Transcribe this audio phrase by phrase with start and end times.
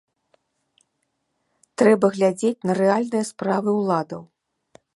[1.81, 4.21] Трэба глядзець на рэальныя справы ўладаў.